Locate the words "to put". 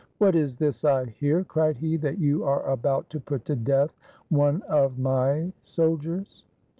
3.11-3.45